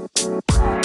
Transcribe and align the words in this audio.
Bye. 0.00 0.79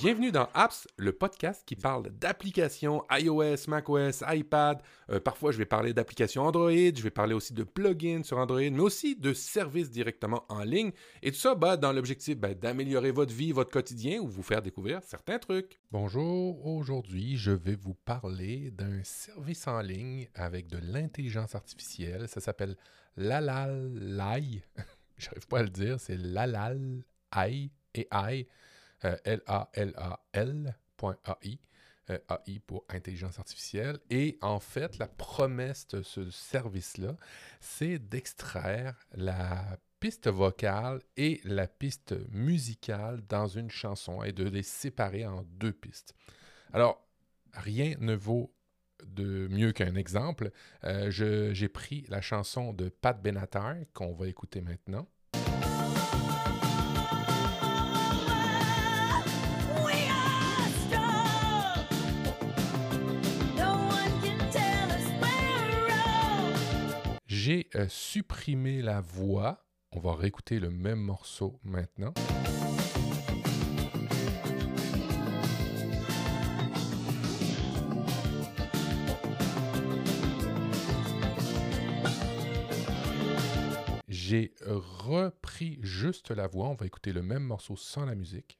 Bienvenue 0.00 0.30
dans 0.30 0.48
Apps, 0.54 0.86
le 0.96 1.10
podcast 1.10 1.64
qui 1.66 1.74
parle 1.74 2.10
d'applications 2.20 3.02
iOS, 3.10 3.66
macOS, 3.66 4.22
iPad. 4.28 4.80
Euh, 5.10 5.18
parfois, 5.18 5.50
je 5.50 5.58
vais 5.58 5.64
parler 5.64 5.92
d'applications 5.92 6.44
Android, 6.44 6.70
je 6.70 7.02
vais 7.02 7.10
parler 7.10 7.34
aussi 7.34 7.52
de 7.52 7.64
plugins 7.64 8.22
sur 8.22 8.38
Android, 8.38 8.60
mais 8.60 8.78
aussi 8.78 9.16
de 9.16 9.32
services 9.32 9.90
directement 9.90 10.44
en 10.50 10.62
ligne. 10.62 10.92
Et 11.20 11.32
tout 11.32 11.38
ça 11.38 11.56
bah, 11.56 11.76
dans 11.76 11.92
l'objectif 11.92 12.38
bah, 12.38 12.54
d'améliorer 12.54 13.10
votre 13.10 13.34
vie, 13.34 13.50
votre 13.50 13.72
quotidien 13.72 14.20
ou 14.20 14.28
vous 14.28 14.44
faire 14.44 14.62
découvrir 14.62 15.02
certains 15.02 15.40
trucs. 15.40 15.80
Bonjour, 15.90 16.64
aujourd'hui, 16.64 17.36
je 17.36 17.50
vais 17.50 17.74
vous 17.74 17.94
parler 17.94 18.70
d'un 18.70 19.02
service 19.02 19.66
en 19.66 19.80
ligne 19.80 20.28
avec 20.36 20.68
de 20.68 20.78
l'intelligence 20.80 21.56
artificielle. 21.56 22.28
Ça 22.28 22.38
s'appelle 22.38 22.76
Lalalai. 23.16 24.62
J'arrive 25.18 25.48
pas 25.48 25.58
à 25.58 25.62
le 25.64 25.70
dire, 25.70 25.98
c'est 25.98 26.16
Lalalai 26.16 27.02
AI. 27.34 28.46
L-A-L-A-L.ai. 29.02 30.68
Euh, 32.10 32.18
AI 32.30 32.60
pour 32.60 32.84
intelligence 32.88 33.38
artificielle. 33.38 33.98
Et 34.08 34.38
en 34.40 34.60
fait, 34.60 34.98
la 34.98 35.08
promesse 35.08 35.86
de 35.88 36.02
ce 36.02 36.30
service-là, 36.30 37.16
c'est 37.60 37.98
d'extraire 37.98 39.06
la 39.12 39.78
piste 40.00 40.28
vocale 40.28 41.02
et 41.16 41.40
la 41.44 41.66
piste 41.66 42.14
musicale 42.30 43.20
dans 43.28 43.46
une 43.46 43.70
chanson 43.70 44.22
et 44.22 44.32
de 44.32 44.44
les 44.44 44.62
séparer 44.62 45.26
en 45.26 45.42
deux 45.42 45.72
pistes. 45.72 46.14
Alors, 46.72 47.06
rien 47.52 47.94
ne 47.98 48.14
vaut 48.14 48.54
de 49.04 49.48
mieux 49.50 49.72
qu'un 49.72 49.94
exemple. 49.94 50.50
Euh, 50.84 51.10
j'ai 51.10 51.68
pris 51.68 52.04
la 52.08 52.20
chanson 52.20 52.72
de 52.72 52.88
Pat 52.88 53.20
Benatar 53.20 53.74
qu'on 53.92 54.12
va 54.12 54.28
écouter 54.28 54.60
maintenant. 54.60 55.06
J'ai 67.48 67.66
euh, 67.76 67.88
supprimé 67.88 68.82
la 68.82 69.00
voix. 69.00 69.64
On 69.92 70.00
va 70.00 70.14
réécouter 70.14 70.60
le 70.60 70.68
même 70.68 71.00
morceau 71.00 71.58
maintenant. 71.64 72.12
J'ai 84.08 84.52
repris 84.60 85.78
juste 85.80 86.30
la 86.30 86.48
voix. 86.48 86.68
On 86.68 86.74
va 86.74 86.84
écouter 86.84 87.14
le 87.14 87.22
même 87.22 87.44
morceau 87.44 87.76
sans 87.76 88.04
la 88.04 88.14
musique. 88.14 88.58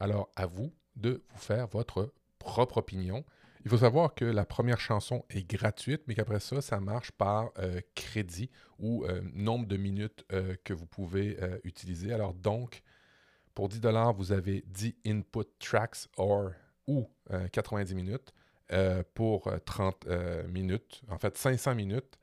Alors, 0.00 0.30
à 0.36 0.46
vous 0.46 0.72
de 0.96 1.22
vous 1.30 1.38
faire 1.38 1.66
votre 1.66 2.12
propre 2.38 2.78
opinion. 2.78 3.24
Il 3.64 3.70
faut 3.70 3.78
savoir 3.78 4.14
que 4.14 4.26
la 4.26 4.44
première 4.44 4.78
chanson 4.78 5.24
est 5.30 5.48
gratuite, 5.48 6.02
mais 6.06 6.14
qu'après 6.14 6.40
ça, 6.40 6.60
ça 6.60 6.80
marche 6.80 7.12
par 7.12 7.50
euh, 7.58 7.80
crédit 7.94 8.50
ou 8.78 9.04
euh, 9.04 9.22
nombre 9.32 9.66
de 9.66 9.78
minutes 9.78 10.24
euh, 10.32 10.54
que 10.64 10.74
vous 10.74 10.86
pouvez 10.86 11.38
utiliser. 11.64 12.12
Alors 12.12 12.34
donc, 12.34 12.82
pour 13.54 13.68
10 13.68 13.80
dollars, 13.80 14.12
vous 14.12 14.32
avez 14.32 14.64
10 14.66 14.96
input 15.06 15.46
tracks 15.58 16.08
or, 16.16 16.50
ou 16.86 17.08
90 17.52 17.94
minutes. 17.94 18.34
pour 19.14 19.50
30 19.64 20.06
minutes, 20.48 21.02
en 21.08 21.18
fait 21.18 21.38
500 21.38 21.74
minutes, 21.74 22.18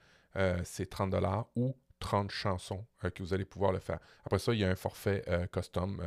c'est 0.64 0.90
30 0.90 1.09
dollars 1.09 1.48
ou 1.56 1.76
30 2.02 2.32
chansons 2.32 2.86
que 3.14 3.24
vous 3.24 3.34
allez 3.34 3.46
pouvoir 3.46 3.72
le 3.72 3.80
faire. 3.80 4.00
Après 4.26 4.40
ça, 4.40 4.54
il 4.54 4.60
y 4.60 4.66
a 4.66 4.70
un 4.70 4.76
forfait 4.76 5.24
custom 5.54 6.02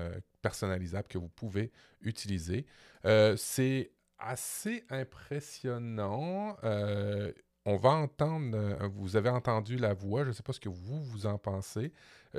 personnalisable 0.44 1.09
que 1.09 1.16
vous 1.16 1.31
pouvez 1.31 1.72
utiliser. 2.03 2.66
Euh, 3.06 3.34
c'est 3.37 3.91
assez 4.19 4.84
impressionnant. 4.91 6.56
Euh, 6.65 7.32
on 7.65 7.77
va 7.77 7.91
entendre, 7.91 8.55
euh, 8.55 8.88
vous 8.88 9.16
avez 9.16 9.31
entendu 9.31 9.78
la 9.78 9.94
voix, 9.94 10.22
je 10.25 10.28
ne 10.28 10.32
sais 10.34 10.43
pas 10.43 10.53
ce 10.53 10.60
que 10.60 10.69
vous, 10.69 11.03
vous 11.03 11.27
en 11.27 11.38
pensez. 11.38 11.93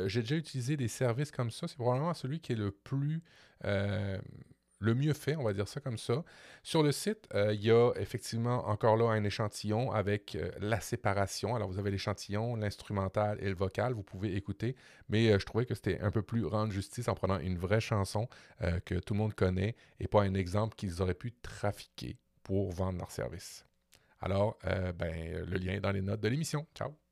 J'ai 0.05 0.21
déjà 0.21 0.35
utilisé 0.35 0.77
des 0.77 0.87
services 0.87 1.31
comme 1.31 1.49
ça. 1.49 1.67
C'est 1.67 1.77
probablement 1.77 2.13
celui 2.13 2.39
qui 2.39 2.51
est 2.51 2.57
le 2.57 2.71
plus 2.71 3.23
le 4.85 4.95
mieux 4.95 5.13
fait, 5.13 5.35
on 5.35 5.43
va 5.43 5.53
dire 5.53 5.67
ça 5.67 5.81
comme 5.81 5.97
ça. 5.97 6.23
Sur 6.63 6.83
le 6.83 6.91
site, 6.91 7.27
euh, 7.33 7.53
il 7.53 7.63
y 7.63 7.71
a 7.71 7.91
effectivement 7.97 8.67
encore 8.67 8.95
là 8.95 9.09
un 9.09 9.23
échantillon 9.23 9.91
avec 9.91 10.35
euh, 10.35 10.51
la 10.59 10.79
séparation. 10.79 11.55
Alors, 11.55 11.67
vous 11.67 11.79
avez 11.79 11.91
l'échantillon, 11.91 12.55
l'instrumental 12.55 13.37
et 13.41 13.49
le 13.49 13.55
vocal, 13.55 13.93
vous 13.93 14.03
pouvez 14.03 14.35
écouter, 14.35 14.75
mais 15.09 15.31
euh, 15.31 15.39
je 15.39 15.45
trouvais 15.45 15.65
que 15.65 15.73
c'était 15.73 15.99
un 15.99 16.11
peu 16.11 16.21
plus 16.21 16.45
rendre 16.45 16.71
justice 16.71 17.07
en 17.07 17.15
prenant 17.15 17.39
une 17.39 17.57
vraie 17.57 17.81
chanson 17.81 18.27
que 18.85 18.95
tout 18.95 19.13
le 19.13 19.19
monde 19.19 19.33
connaît 19.33 19.75
et 19.99 20.07
pas 20.07 20.21
un 20.21 20.33
exemple 20.33 20.75
qu'ils 20.75 21.01
auraient 21.01 21.15
pu 21.15 21.31
trafiquer 21.31 22.17
pour 22.43 22.71
vendre 22.71 22.99
leur 22.99 23.11
service. 23.11 23.65
Alors, 24.21 24.57
ben, 24.63 25.45
le 25.45 25.57
lien 25.57 25.73
est 25.73 25.79
dans 25.79 25.91
les 25.91 26.01
notes 26.01 26.21
de 26.21 26.27
l'émission. 26.27 26.65
Ciao! 26.75 27.04